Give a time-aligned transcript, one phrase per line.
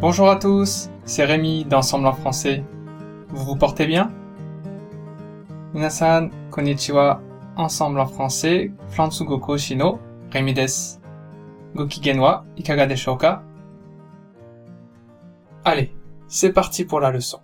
[0.00, 2.62] Bonjour à tous, c'est Rémi d'Ensemble en français.
[3.30, 4.12] Vous vous portez bien?
[5.74, 7.20] Minasan, konnichiwa.
[7.56, 9.98] Ensemble en français, Fransugo Koshi no
[10.30, 11.00] Rémi desu.
[11.74, 13.42] Gokigen wa ikaga
[15.64, 15.92] Allez,
[16.28, 17.40] c'est parti pour la leçon.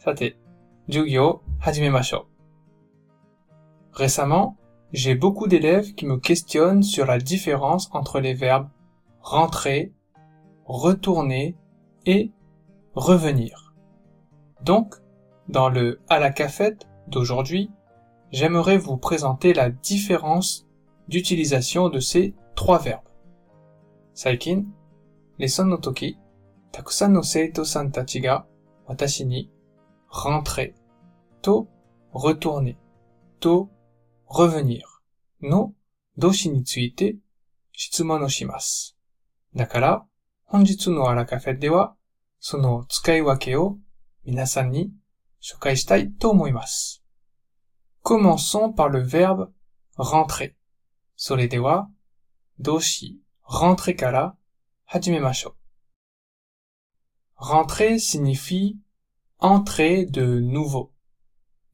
[0.00, 0.36] Sate,
[0.86, 2.26] jugyo hajimemashou.
[3.94, 4.58] Récemment,
[4.92, 8.68] j'ai beaucoup d'élèves qui me questionnent sur la différence entre les verbes
[9.22, 9.92] rentrer,
[10.71, 11.55] retourner
[12.05, 12.31] et
[12.93, 13.73] revenir.
[14.61, 14.95] Donc,
[15.47, 17.71] dans le à la cafette d'aujourd'hui,
[18.31, 20.67] j'aimerais vous présenter la différence
[21.07, 23.07] d'utilisation de ces trois verbes.
[24.13, 24.65] Saikin,
[25.39, 26.17] leson no toki,
[26.71, 28.47] takusan no seito-san tachi ga
[28.87, 29.49] watashi ni
[30.09, 30.73] rentrer,
[31.41, 31.67] to
[32.13, 32.77] retourner,
[33.39, 33.69] to
[34.27, 35.03] revenir,
[35.41, 35.75] no
[36.17, 37.19] doshi ni tsuite
[37.71, 38.97] shitsumon o shimasu.
[39.55, 40.05] だから、
[40.51, 41.95] 本日のアラカフェでは、
[42.39, 43.77] その使い分けを
[44.25, 44.91] 皆さんに
[45.41, 47.03] 紹介したいと思います。
[48.03, 49.49] Commençons par le verbe
[49.97, 50.53] rentrer.
[51.15, 51.89] それでは、
[52.59, 54.35] 動詞 rentrer から
[54.85, 55.55] 始めましょう。
[57.43, 58.77] Rentrer signifie
[59.39, 60.91] entrer de nouveau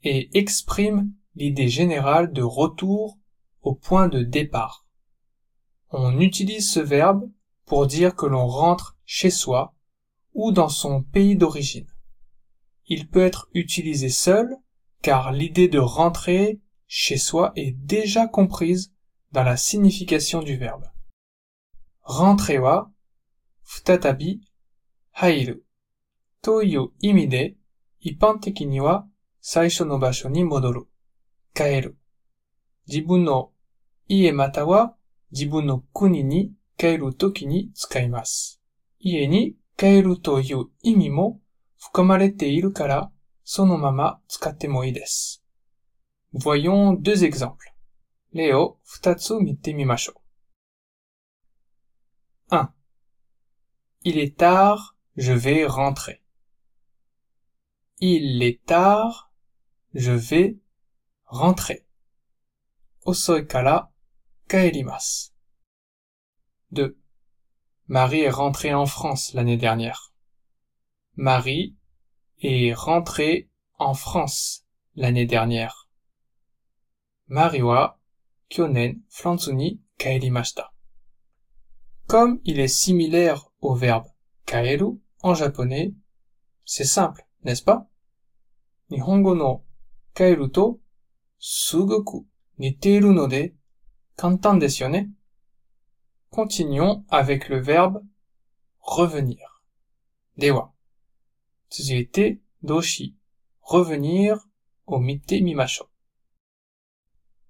[0.04, 3.18] et exprime l'idée générale de retour
[3.62, 4.86] au point de départ.
[5.92, 7.30] On utilise ce verbe
[7.69, 9.75] pour dire que l'on rentre chez soi
[10.35, 11.87] ou dans son pays d'origine.
[12.87, 14.57] Il peut être utilisé seul
[15.03, 18.95] car l'idée de rentrer chez soi est déjà comprise
[19.33, 20.87] dans la signification du verbe.
[22.03, 22.91] Rentrer wa
[23.63, 24.41] futatabi
[25.13, 25.63] hairu
[26.41, 27.57] toyu imi de
[28.01, 28.41] ippan
[30.01, 30.45] basho ni
[31.55, 31.97] kaeru
[36.78, 38.62] 分の家または自分の国に帰るときに使います。
[39.00, 41.40] 家に帰るという意味も
[41.80, 43.12] 含まれているから、
[43.44, 45.44] そのまま使ってもいいです。
[46.34, 47.58] Voyons deux exemples.
[48.34, 50.14] 例を二つ見てみましょ
[52.50, 52.56] う。
[52.56, 52.70] 1.
[54.06, 54.78] Il est tard,
[55.16, 56.22] je vais rentrer.
[58.00, 59.30] Il est tard,
[59.94, 60.56] je vais
[61.26, 61.84] rentrer.
[63.06, 63.90] 遅いから
[64.48, 65.34] 帰ります。
[66.73, 66.99] 2.
[67.87, 70.13] Marie est rentrée en France l'année dernière.
[71.17, 71.77] Marie
[72.43, 73.49] est rentrée
[73.79, 75.89] en France l'année dernière.
[77.27, 77.99] Marie wa
[78.51, 80.73] kyonen France ni kaerimashita.
[82.07, 84.07] Comme il est similaire au verbe
[84.45, 85.95] kaeru en japonais,
[86.65, 87.89] c'est simple, n'est-ce pas?
[88.91, 89.65] Nihongo no
[90.15, 90.51] kaeru
[91.39, 92.27] sugoku
[92.59, 93.55] niteiru no de
[94.17, 95.18] kantan desu ne?
[96.31, 98.05] Continuons avec le verbe
[98.81, 99.63] revenir.
[100.37, 100.75] Dewa.
[101.71, 103.17] Tsujite doshi.
[103.61, 104.49] Revenir
[104.87, 105.89] au mite mimasho.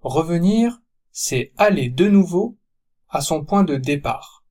[0.00, 0.81] Revenir,
[1.11, 2.56] c'est aller de nouveau
[3.09, 4.44] à son point de départ,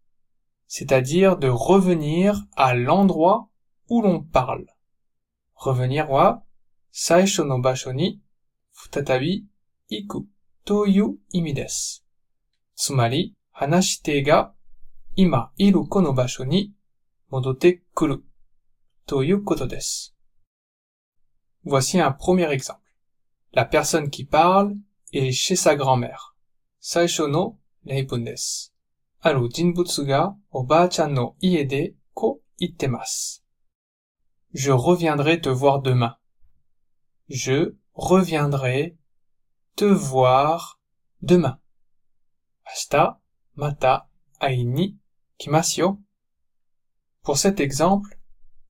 [0.68, 3.50] c'est-à-dire de revenir à l'endroit
[3.90, 4.66] où l'on parle.
[5.54, 6.46] Revenir wa
[6.92, 7.62] saisho no
[8.74, 9.48] futatabi
[9.90, 10.28] iku
[10.66, 12.04] toyu imides.
[13.56, 14.53] 話し手が
[15.15, 16.73] 今いるこの場所に
[17.31, 18.25] 戻ってくる
[19.06, 20.15] ということです。
[21.65, 22.81] Voici un premier exemple.
[23.53, 24.77] La personne qui parle
[25.12, 26.33] est chez sa grand-mère.
[26.81, 28.75] 最初の例文です。
[29.21, 33.45] ある人物がおばあちゃんの家でこう言ってます。
[34.55, 36.17] Je reviendrai te voir demain.
[37.28, 38.97] Je reviendrai
[39.77, 40.78] te voir
[41.23, 41.59] demain.
[42.65, 43.19] 明日、
[43.57, 44.09] mata
[44.40, 44.97] ai ni
[45.38, 46.00] kimasyo.
[47.23, 48.18] Pour cet exemple,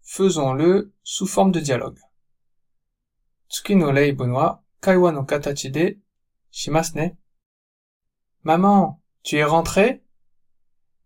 [0.02, 2.00] faisons-le sous forme de dialogue.
[3.50, 5.26] Tsuki no reibun wa kaiwa no.
[8.44, 10.04] Maman, tu es rentrée?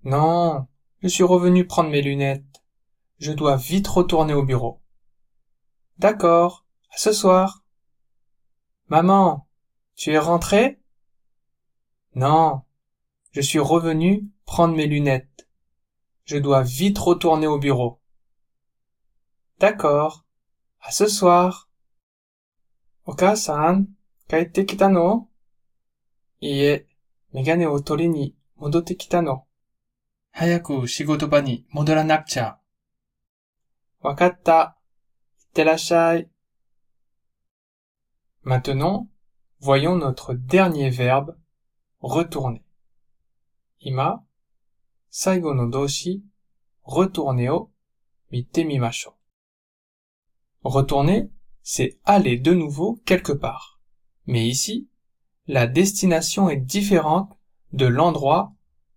[0.03, 0.67] Non,
[1.01, 2.63] je suis revenu prendre mes lunettes.
[3.17, 4.81] Je dois vite retourner au bureau.
[5.97, 7.63] D'accord, à ce soir.
[8.87, 9.47] Maman,
[9.95, 10.79] tu es rentrée?
[12.15, 12.63] Non,
[13.31, 15.47] je suis revenu prendre mes lunettes.
[16.25, 17.99] Je dois vite retourner au bureau.
[19.59, 20.25] D'accord.
[20.81, 21.69] À ce soir.
[23.05, 23.85] Okasan,
[24.27, 25.29] kaette kita no?
[26.41, 26.85] Ie,
[27.33, 28.35] megane o tori ni
[28.97, 29.47] kita no.
[30.33, 32.61] Hayaku shigotoba ni modora nakcha.
[34.03, 34.77] Wakatta.
[35.51, 36.29] Itterashai.
[38.43, 39.09] Maintenant,
[39.59, 41.37] voyons notre dernier verbe,
[41.99, 42.63] retourner.
[43.80, 44.22] 今、
[45.10, 46.22] 最後の動詞、
[46.82, 47.70] retourner au
[48.30, 49.14] mite mimasho.
[50.62, 51.30] Retourner,
[51.62, 53.80] c'est aller de nouveau quelque part.
[54.26, 54.88] Mais ici,
[55.46, 57.30] la destination est différente
[57.72, 58.52] de l'endroit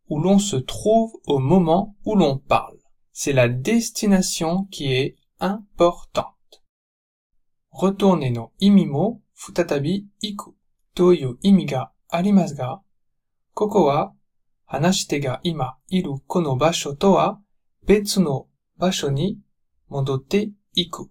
[0.08, 2.78] où l'on se trouve au moment où l'on parle.
[3.12, 6.64] C'est la destination qui est importante.
[7.70, 10.56] Retourner no imi mo futatabi iku
[10.94, 12.82] toyu imi ga arimasu ga,
[13.54, 14.16] koko wa
[14.71, 17.41] hanashite ga ima iru kono basho to wa
[17.87, 19.41] betsu no basho ni
[19.91, 21.11] modotte iku.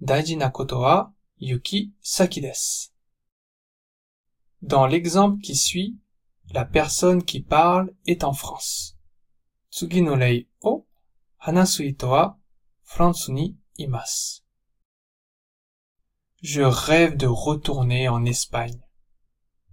[0.00, 2.90] Daiji na koto wa yuki saki desu.
[4.62, 5.98] Dans l'exemple qui suit,
[6.52, 8.96] la personne qui parle est en France.
[9.70, 10.86] Tsugi no rei o
[11.38, 12.38] hanasu hito wa
[12.82, 14.42] France ni imasu.
[16.42, 18.80] Je rêve de retourner en Espagne.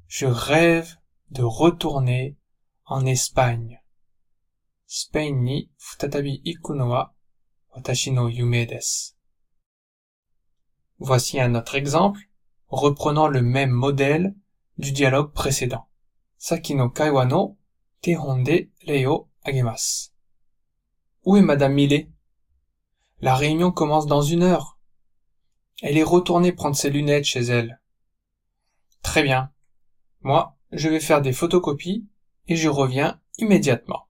[0.07, 0.97] Je rêve
[1.31, 2.37] de retourner
[2.87, 3.81] en Espagne.
[4.85, 7.13] Spain ni futatabi iku no wa.
[10.99, 12.21] Voici un autre exemple,
[12.69, 14.33] reprenant le même modèle
[14.77, 15.87] du dialogue précédent.
[16.37, 17.57] Saki no kaiwa no
[18.01, 18.69] tehon de.
[21.25, 22.09] Où est Madame Millet?
[23.19, 24.79] La réunion commence dans une heure.
[25.81, 27.81] Elle est retournée prendre ses lunettes chez elle.
[29.01, 29.51] Très bien.
[30.21, 32.07] Moi, je vais faire des photocopies
[32.48, 34.08] et je reviens immédiatement.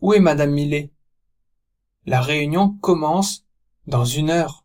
[0.00, 0.92] Où est Madame Millet
[2.04, 3.46] La réunion commence
[3.86, 4.64] dans une heure.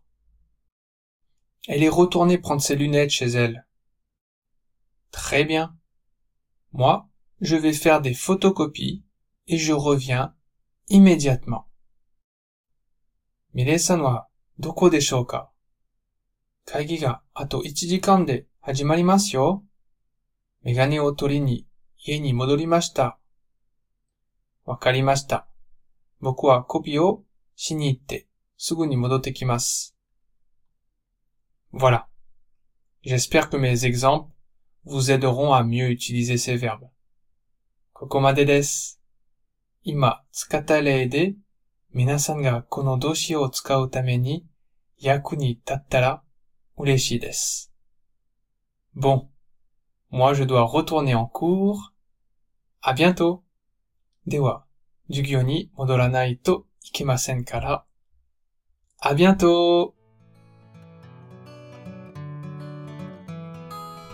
[1.67, 3.65] Elle est retournée prendre ses lunettes chez elle.
[5.11, 5.77] Très bien.
[6.73, 7.09] Moi,
[7.39, 9.03] je vais faire des photocopies
[9.47, 10.35] et je reviens
[10.89, 11.67] immédiatement.
[13.53, 15.51] Millet-san wa doko deshou ka?
[16.65, 19.63] Kaigi ga ato 1時間で始まりますよ。
[20.63, 21.64] メガネを取りに
[22.05, 23.17] 家に戻りました。
[24.65, 25.47] わかりました。
[26.19, 27.23] 僕はコピーを
[27.55, 28.27] しに行って
[28.57, 29.95] すぐに戻ってきます。
[31.73, 32.05] Voilà.
[33.03, 34.29] J'espère que mes exemples
[34.85, 36.89] vous aideront à mieux utiliser ces verbes.
[37.93, 38.99] ここまでです。
[39.83, 41.35] 今使った例で
[41.93, 44.45] 皆さんがこの動詞を使うために
[44.97, 46.23] 役に立ったら
[46.77, 47.71] 嬉しいです。
[48.95, 49.27] Bon.
[50.11, 51.77] Moi je dois retourner en cours.
[52.82, 53.40] À bientôt.
[54.26, 54.64] では、
[55.08, 57.84] 授業に戻らないといけませんから。
[59.02, 59.92] À bientôt!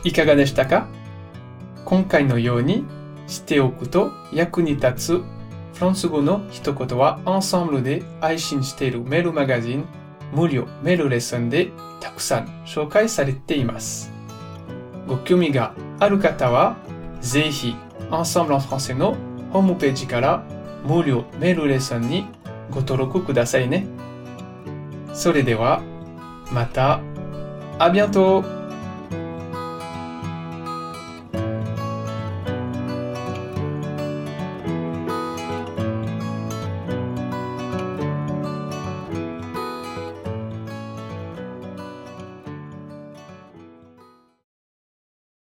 [0.05, 0.89] いかがでしたか？
[1.85, 2.85] 今回のように
[3.27, 5.23] 知っておくと役に立つ
[5.75, 9.85] フランス語の一言はアンサンブルで配信しているメールマガジン
[10.33, 11.71] 無料メールレッスンで
[12.01, 14.11] たくさん紹介されています。
[15.07, 16.77] ご興味がある方は
[17.21, 17.77] ぜひ
[18.12, 19.16] Ensemble en français の
[19.52, 20.44] ホームページから
[20.86, 22.26] 無料メールレッスンに
[22.72, 23.86] ご登録くださいね。
[25.14, 25.82] それでは
[26.52, 27.02] また、
[27.80, 28.44] à bientôt!